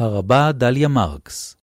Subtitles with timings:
[0.00, 1.56] הרבה דליה מרקס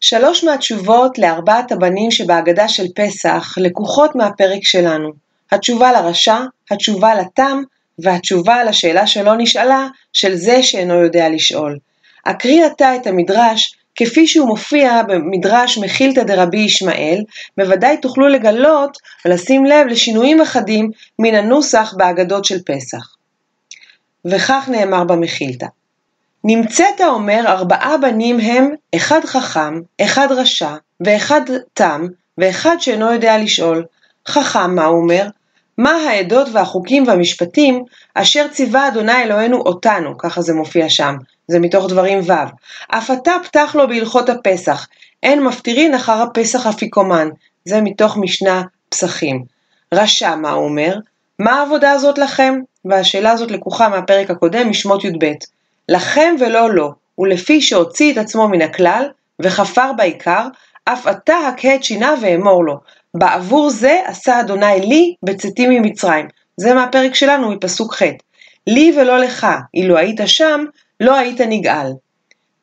[0.00, 5.10] שלוש מהתשובות לארבעת הבנים שבהגדה של פסח לקוחות מהפרק שלנו.
[5.52, 6.38] התשובה לרשע,
[6.70, 7.62] התשובה לתם
[7.98, 11.78] והתשובה לשאלה שלא נשאלה של זה שאינו יודע לשאול.
[12.24, 17.24] אקריא עתה את המדרש כפי שהוא מופיע במדרש מחילתא דרבי ישמעאל,
[17.58, 23.14] בוודאי תוכלו לגלות ולשים לב לשינויים אחדים מן הנוסח בהגדות של פסח.
[24.24, 25.66] וכך נאמר במחילתא
[26.44, 31.40] נמצאת אומר ארבעה בנים הם אחד חכם, אחד רשע, ואחד
[31.74, 32.06] תם,
[32.38, 33.84] ואחד שאינו יודע לשאול.
[34.28, 35.26] חכם, מה הוא אומר?
[35.78, 37.84] מה העדות והחוקים והמשפטים
[38.14, 41.14] אשר ציווה אדוני אלוהינו אותנו, ככה זה מופיע שם,
[41.48, 42.32] זה מתוך דברים ו',
[42.88, 44.88] אף אתה פתח לו בהלכות הפסח,
[45.22, 47.28] אין מפטירין אחר הפסח אפיקומן,
[47.64, 49.44] זה מתוך משנה פסחים.
[49.94, 50.96] רשע, מה הוא אומר?
[51.38, 52.60] מה העבודה הזאת לכם?
[52.84, 55.32] והשאלה הזאת לקוחה מהפרק הקודם, משמות י"ב.
[55.90, 59.08] לכם ולא לו, ולפי שהוציא את עצמו מן הכלל,
[59.42, 60.46] וכפר בעיקר,
[60.84, 62.74] אף אתה הכה את שינה ואמור לו,
[63.14, 66.28] בעבור זה עשה אדוני לי בצאתי ממצרים.
[66.56, 68.02] זה מהפרק שלנו מפסוק ח'.
[68.66, 70.64] לי ולא לך, אילו היית שם,
[71.00, 71.92] לא היית נגאל.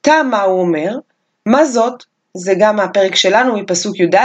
[0.00, 0.98] תא מה הוא אומר?
[1.46, 2.04] מה זאת?
[2.34, 4.16] זה גם מהפרק שלנו מפסוק י"ד,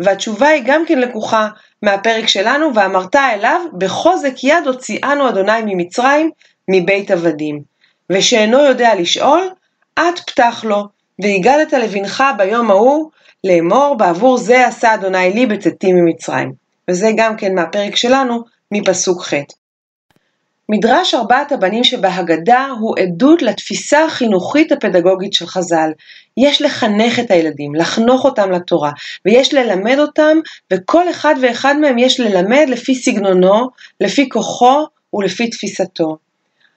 [0.00, 1.48] והתשובה היא גם כן לקוחה
[1.82, 6.30] מהפרק שלנו, ואמרת אליו, בחוזק יד הוציאנו אדוני ממצרים,
[6.70, 7.69] מבית עבדים.
[8.10, 9.48] ושאינו יודע לשאול,
[9.94, 10.84] את פתח לו,
[11.22, 13.10] והגדת לבנך ביום ההוא,
[13.44, 16.52] לאמור, בעבור זה עשה אדוני לי בצאתי ממצרים.
[16.88, 19.34] וזה גם כן מהפרק שלנו, מפסוק ח'.
[20.68, 25.90] מדרש ארבעת הבנים שבהגדה הוא עדות לתפיסה החינוכית הפדגוגית של חז"ל.
[26.36, 28.90] יש לחנך את הילדים, לחנוך אותם לתורה,
[29.24, 30.38] ויש ללמד אותם,
[30.72, 33.68] וכל אחד ואחד מהם יש ללמד לפי סגנונו,
[34.00, 36.16] לפי כוחו ולפי תפיסתו.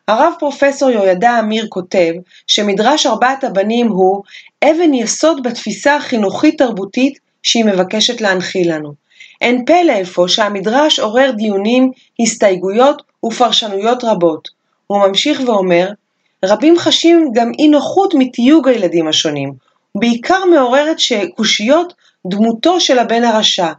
[0.08, 2.14] הרב פרופסור יהוידע אמיר כותב
[2.48, 4.24] שמדרש ארבעת הבנים הוא
[4.64, 8.94] אבן יסוד בתפיסה החינוכית-תרבותית שהיא מבקשת להנחיל לנו.
[9.42, 14.50] אין פלא אפוא שהמדרש עורר דיונים, הסתייגויות ופרשנויות רבות.
[14.88, 15.90] הוא ממשיך ואומר,
[16.46, 19.54] רבים חשים גם אי נוחות מתיוג הילדים השונים,
[19.96, 20.98] ובעיקר מעוררת
[21.36, 21.94] קושיות
[22.28, 23.72] דמותו של הבן הרשע.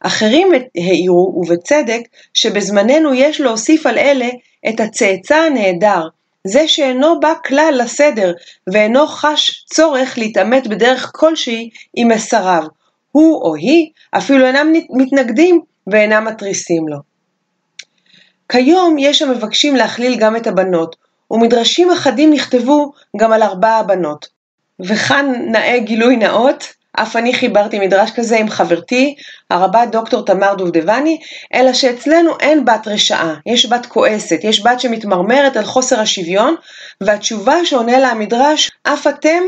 [0.00, 2.00] אחרים העירו, ובצדק,
[2.34, 4.28] שבזמננו יש להוסיף על אלה
[4.68, 6.08] את הצאצא הנהדר,
[6.44, 8.32] זה שאינו בא כלל לסדר,
[8.72, 12.62] ואינו חש צורך להתעמת בדרך כלשהי עם מסריו.
[13.12, 16.96] הוא או היא אפילו אינם מתנגדים ואינם מתריסים לו.
[18.48, 20.96] כיום יש המבקשים להכליל גם את הבנות,
[21.30, 24.28] ומדרשים אחדים נכתבו גם על ארבע הבנות.
[24.80, 26.64] וכאן נאה גילוי נאות,
[27.02, 29.14] אף אני חיברתי מדרש כזה עם חברתי,
[29.50, 31.18] הרבה דוקטור תמר דובדבני,
[31.54, 36.54] אלא שאצלנו אין בת רשעה, יש בת כועסת, יש בת שמתמרמרת על חוסר השוויון,
[37.00, 39.42] והתשובה שעונה לה המדרש, אף אתם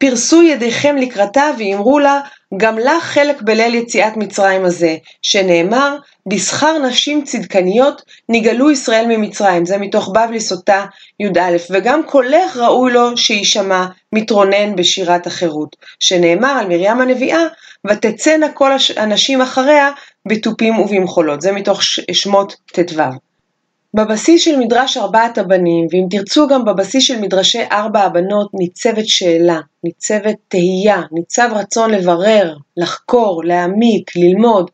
[0.00, 2.20] פרסו ידיכם לקראתה ואמרו לה,
[2.56, 5.96] גם לך חלק בליל יציאת מצרים הזה, שנאמר,
[6.26, 10.84] בשכר נשים צדקניות נגאלו ישראל ממצרים, זה מתוך בבלי סוטה
[11.20, 17.42] י"א, וגם קולך ראוי לו שיישמע מתרונן בשירת החירות, שנאמר על מרים הנביאה,
[17.86, 19.90] ותצאנה כל הנשים אחריה
[20.28, 23.02] בתופים ובמחולות, זה מתוך שמות ט"ו.
[23.96, 29.60] בבסיס של מדרש ארבעת הבנים, ואם תרצו גם בבסיס של מדרשי ארבע הבנות, ניצבת שאלה,
[29.84, 34.70] ניצבת תהייה, ניצב רצון לברר, לחקור, להעמיק, ללמוד.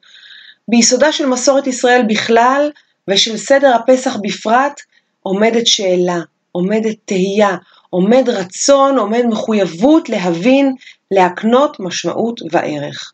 [0.69, 2.71] ביסודה של מסורת ישראל בכלל,
[3.09, 4.81] ושל סדר הפסח בפרט,
[5.23, 6.21] עומדת שאלה,
[6.53, 7.57] עומדת תהייה,
[7.91, 10.75] עומד רצון, עומד מחויבות להבין,
[11.11, 13.13] להקנות משמעות וערך.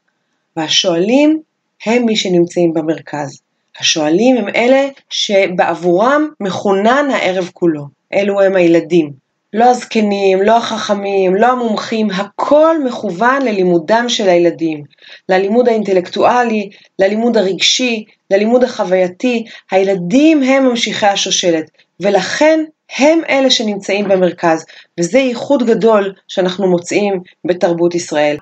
[0.56, 1.40] והשואלים
[1.86, 3.47] הם מי שנמצאים במרכז.
[3.80, 7.98] השואלים הם אלה שבעבורם מכונן הערב כולו.
[8.14, 9.28] אלו הם הילדים.
[9.52, 14.84] לא הזקנים, לא החכמים, לא המומחים, הכל מכוון ללימודם של הילדים.
[15.28, 19.44] ללימוד האינטלקטואלי, ללימוד הרגשי, ללימוד החווייתי.
[19.70, 21.70] הילדים הם ממשיכי השושלת,
[22.00, 22.64] ולכן
[22.98, 24.64] הם אלה שנמצאים במרכז,
[25.00, 28.36] וזה ייחוד גדול שאנחנו מוצאים בתרבות ישראל.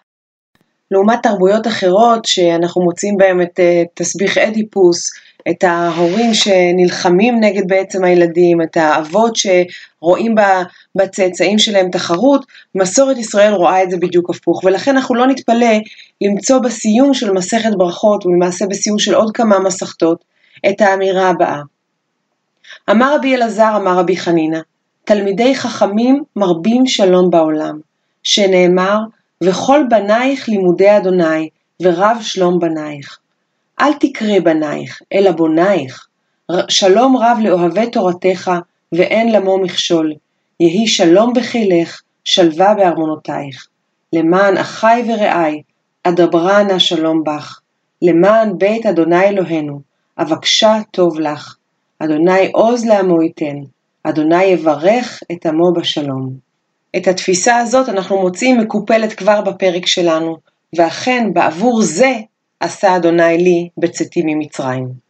[0.91, 5.11] לעומת תרבויות אחרות שאנחנו מוצאים בהם את uh, תסביך אדיפוס,
[5.51, 10.35] את ההורים שנלחמים נגד בעצם הילדים, את האבות שרואים
[10.95, 15.77] בצאצאים שלהם תחרות, מסורת ישראל רואה את זה בדיוק הפוך, ולכן אנחנו לא נתפלא
[16.21, 20.25] למצוא בסיום של מסכת ברכות, ולמעשה בסיום של עוד כמה מסכתות,
[20.69, 21.61] את האמירה הבאה.
[22.91, 24.59] אמר רבי אלעזר, אמר רבי חנינא,
[25.05, 27.79] תלמידי חכמים מרבים שלום בעולם,
[28.23, 28.99] שנאמר,
[29.45, 31.49] וכל בנייך לימודי אדוני,
[31.83, 33.19] ורב שלום בנייך.
[33.81, 36.07] אל תקרא בנייך, אלא בונייך.
[36.69, 38.51] שלום רב לאוהבי תורתך,
[38.93, 40.13] ואין למו מכשול.
[40.61, 43.67] יהי שלום בחילך, שלווה בארמונותייך.
[44.13, 45.63] למען אחי ורעי,
[46.05, 47.61] אדברה נא שלום בך.
[48.03, 49.81] למען בית אדוני אלוהינו,
[50.19, 51.57] אבקשה טוב לך.
[51.99, 53.57] אדוני עוז לעמו ייתן,
[54.03, 56.33] אדוני יברך את עמו בשלום.
[56.97, 60.37] את התפיסה הזאת אנחנו מוצאים מקופלת כבר בפרק שלנו,
[60.77, 62.13] ואכן בעבור זה
[62.61, 65.07] עשה אדוני לי בצאתי ממצרים.